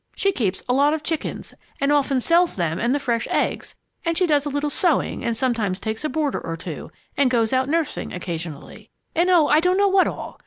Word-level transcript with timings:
She 0.15 0.31
keeps 0.31 0.63
a 0.67 0.73
lot 0.73 0.95
of 0.95 1.03
chickens 1.03 1.53
and 1.79 1.91
often 1.91 2.21
sells 2.21 2.55
them 2.55 2.79
and 2.79 2.95
the 2.95 2.99
fresh 2.99 3.27
eggs, 3.29 3.75
and 4.03 4.17
she 4.17 4.25
does 4.25 4.47
a 4.47 4.49
little 4.49 4.71
sewing, 4.71 5.23
and 5.23 5.37
sometimes 5.37 5.79
takes 5.79 6.03
a 6.03 6.09
boarder 6.09 6.39
or 6.41 6.57
two, 6.57 6.89
and 7.15 7.29
goes 7.29 7.53
out 7.53 7.69
nursing 7.69 8.11
occasionally 8.11 8.89
and 9.13 9.29
oh, 9.29 9.45
I 9.47 9.59
don't 9.59 9.77
know 9.77 9.89
what 9.89 10.07
all! 10.07 10.39